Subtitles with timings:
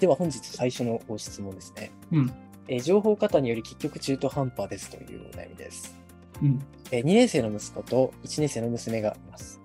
[0.00, 1.90] では本日最初のご質問ですね。
[2.12, 2.32] うん。
[2.68, 5.96] えー情報過多により結局中途半端ですというお悩みです。
[6.42, 6.62] うん。
[6.90, 9.60] えー2年生の息子と1年生の娘がいます。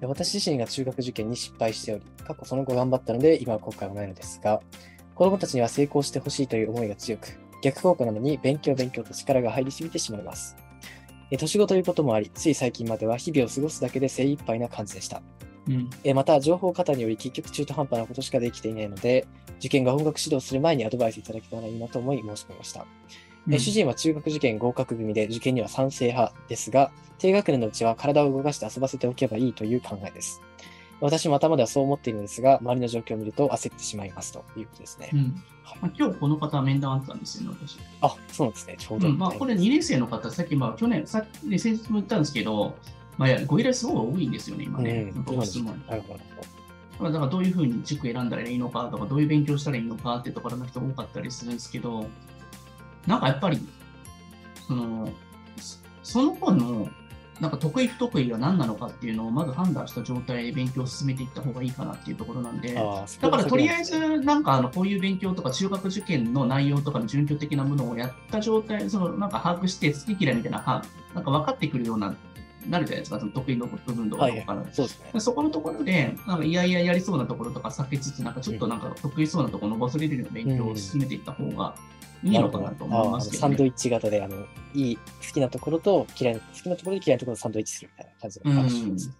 [0.00, 4.60] で私自身が中学受験に失敗しており、過去その後頑張ったので今は後悔はないのですが、
[5.14, 10.56] 子供たちには成功してほしいという思いが強く、逆効果なのに勉強勉強と力が入りすぎてしまいます。
[11.30, 15.22] えー年子ということもあり、つい最近までは日々を過ごすだけで精一杯な感じでした。
[15.70, 15.90] うん。
[16.04, 19.26] えーまた、情報過多により結局中途半端なことしかできていないので、
[19.58, 22.86] 受験が本格指導する前にアドバイスいただけたらいいなと思い申し込みました。
[23.48, 30.42] えー主人は中学受験合格組で受験には賛成派ですが、低学年のうちは体を動かして遊ばせておけばいいという考えです。
[31.00, 35.10] 私も頭ではそう思っているのですが、周りの状況を見ると焦ってしまいますということですね。
[35.12, 35.20] うん。
[35.62, 37.78] はいまあ、今日この方面談あったんですよね、私。
[38.00, 38.76] あ、そうなんですね。
[38.78, 39.08] ちょうど。
[39.08, 42.74] うん、まあ、これ2年生の方、さっき、まあ、去年、さっき、ね、先日も言ったんですけど、
[43.20, 45.12] まあ、いやご依頼すごい多いんですよね、今ね。
[45.14, 45.78] うん、ご質問。
[45.86, 46.20] なるほど。
[46.98, 52.06] まあだからどういうふうに塾選んだらいいのかとか、どういう勉強したらいいのかってところの人多かったりするんですけど、
[53.06, 53.58] なんかやっぱり、
[54.66, 55.10] その、
[55.58, 56.88] そその子の、
[57.40, 62.80] なんか得意不得意が何なのかっていうのをまず判断した状態で勉強を進めていった方がいいかなっていうところなんで、だ
[63.30, 70.82] からとりあえ、ず、なんかあのこういう勉強とか、中学受験の内容とかの準拠的なものをやった状態、そのなんか把握して、好き嫌いみたいな、は
[71.14, 72.14] なんか分かってくるような、
[72.68, 74.60] なるじゃないですか、その得意の部分とかはいから。
[74.60, 75.10] はい、そうですね。
[75.12, 81.74] でそこのところで、なんかいやいややりそうなところとか避けつつ、なんかちょっとなんか得意そうなところ伸ばせれるような勉強を進めていった方が
[82.22, 83.40] いいのかなと思いますけど、ね。
[83.40, 84.36] サンドイッチ型で、あの、
[84.74, 89.14] いい、好きなところと嫌いな、好きなところで嫌いなところをサンドイッチするみたいな感じの話ですね。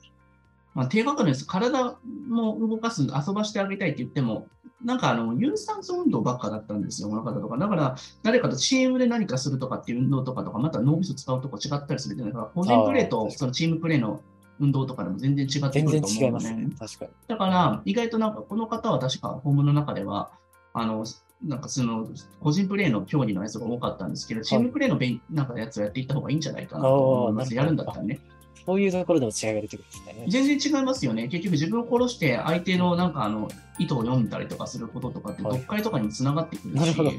[0.75, 1.47] まあ、低学年です。
[1.47, 4.47] 体も動かす、遊ばしてあげたいって言っても、
[4.85, 7.59] なんかあの有酸素運動ばっかだったんですよ、この方とか。
[7.59, 12.51] だから、誰かとチームで何かするとかっていう運動とかとか、また脳みそ使うとこ違ったりするじゃないか。
[12.55, 14.21] 個人プレーとそのチームプレーの
[14.59, 16.69] 運動とかでも全然違ってくると思うので、違いますね。
[16.79, 17.11] 確かに。
[17.29, 20.31] だから、意外となんか、この方は確か、ホームの中では、
[20.73, 21.05] あの、
[21.43, 22.07] なんかその、
[22.41, 27.55] 個人プレーの競技のやつが多かったんですけど、チームプレーのべんなんかやつをやっていった方がいいんじゃないかなと思います。
[27.55, 28.21] やるんだったらね。
[28.67, 30.27] そういうところでも違いが出てくるんですね。
[30.29, 31.29] 全然違いますよね。
[31.29, 33.49] 結局自分を殺して相手のなんかあの、
[33.79, 37.11] 意図を読んだりとかすることとかって、はい読解とかにもつながってくるし、なるほど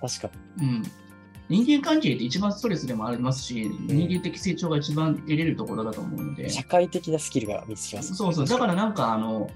[0.00, 0.82] 確かうん。
[1.48, 9.48] 人間関係って一番ストレスでもありますし、人間的成長が一番得れるところだと思うのでに。、社会的なスキルが見つけます、そうそう、だからなんかあの、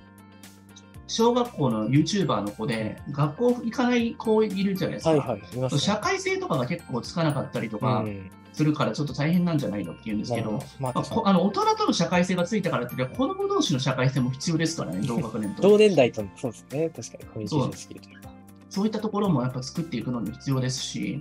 [1.08, 5.10] 小学校の YouTuber の子で、学校行かない子いるじゃないですか。
[5.10, 5.80] はいはい、いますね。
[5.80, 15.62] 社会性とかが結構つかなかったりとうかん、するからちょっと大変なんじゃないのって言うんですけど、まあまあ、あの大人との社会性がついたからって、子供同士の社会性も必要ですからね、 同学年にと。
[15.62, 16.90] 同年代との、そうですね。
[16.90, 18.30] 確かにコミュニケーションスキルというか。
[18.68, 21.20] そういったところもやっぱ作っていくのに必要ですし、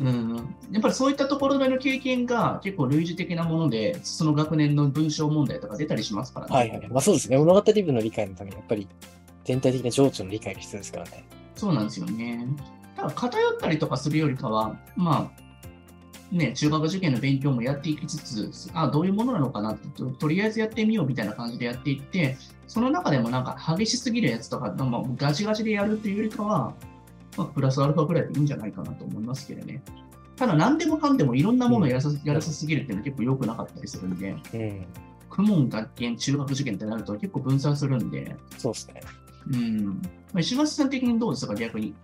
[0.00, 0.36] うんうん、
[0.70, 6.54] やっぱりそういったところでの経験が結構類似的なもので、その学年の文章問題とか出たりしますからね。
[6.54, 6.88] はいはい。
[6.88, 7.36] まあそうですね。
[7.36, 8.86] 物語文の理解のために、やっぱり
[9.44, 11.24] 全体的な情緒の理解が必要ですからね。
[11.56, 12.46] そうなんですよね。
[12.94, 15.47] ただ偏ったりとかするよりかは、まあ、
[16.30, 26.74] ね、中学受験の勉強もやっていきつつ、あどういうものなのかなってと、とりあえずやってみようみたいな感じでやっていって、その中でもなんか激しすぎるやつとか、まあ、ガチガチでやるっていうよりかは、
[27.36, 29.82] まあ、プラスアルファぐらいでいいんじゃないかなと思いますけどね。
[30.36, 34.86] ただ、何でもかんでもいろんなものをやらさ,、やらさすぎるっていうのは結構良くなかったりするんで、うん。
[35.30, 39.00] 公文学研、中学受験ってなると結構分散するんで、そうですね。
[39.50, 39.84] うん。
[39.86, 39.92] ま
[40.34, 41.94] あ、石橋さん的にどうですか、逆に。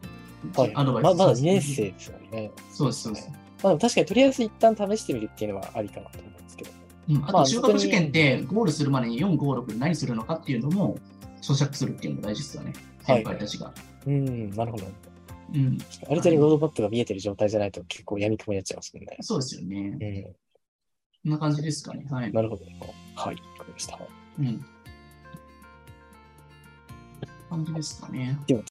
[0.57, 0.73] はい。
[0.75, 2.51] アドバイスままだ2年生ですよね。
[2.73, 3.44] そうです、そうです。
[3.65, 6.71] まあでも確かにとりあえず一旦試してみるっていうのはありかなと思うんですけど。
[7.09, 10.99] うん、あまあと中学受験ってゴールするまでに4、5、6で何するのかっていうのも
[11.41, 12.73] 咀嚼するっていうのが大事ですよね。
[12.73, 13.73] はい先輩たちが。
[14.07, 14.85] うん、なるほど。
[15.55, 19.17] うん、ある程度ロードマップが見えてる状態じゃないと結構闇雲になっちゃいますもんね。
[19.21, 19.77] そうですよね。
[19.77, 20.23] うん。
[20.25, 20.31] こ
[21.29, 22.07] んな感じですかね。
[22.11, 22.33] はい。
[22.33, 22.65] なるほど。
[22.65, 23.99] はい、わかりました。
[24.39, 24.65] うん。
[27.55, 28.39] 感じですかね。
[28.47, 28.63] では